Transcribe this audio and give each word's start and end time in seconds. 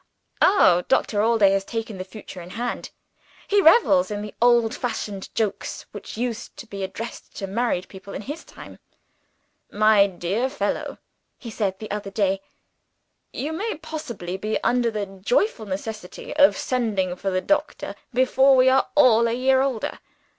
"Oh, 0.41 0.83
Doctor 0.87 1.21
Allday 1.21 1.51
has 1.51 1.63
taken 1.63 1.99
the 1.99 2.03
future 2.03 2.41
in 2.41 2.49
hand! 2.57 2.89
He 3.47 3.61
revels 3.61 4.09
in 4.09 4.23
the 4.23 4.33
old 4.41 4.73
fashioned 4.73 5.29
jokes, 5.35 5.85
which 5.91 6.17
used 6.17 6.57
to 6.57 6.65
be 6.65 6.83
addressed 6.83 7.35
to 7.35 7.45
newly 7.45 7.53
married 7.55 7.87
people, 7.87 8.11
in 8.15 8.23
his 8.23 8.43
time. 8.43 8.79
'My 9.69 10.07
dear 10.07 10.49
fellow,' 10.49 10.97
he 11.37 11.51
said 11.51 11.77
the 11.77 11.91
other 11.91 12.09
day, 12.09 12.41
'you 13.31 13.53
may 13.53 13.75
possibly 13.77 14.37
be 14.37 14.57
under 14.63 14.89
a 14.89 15.05
joyful 15.05 15.67
necessity 15.67 16.35
of 16.35 16.57
sending 16.57 17.15
for 17.15 17.29
the 17.29 17.39
doctor, 17.39 17.93
before 18.11 18.55
we 18.55 18.69
are 18.69 18.87
all 18.95 19.27
a 19.27 19.33
year 19.33 19.61
older. 19.61 19.99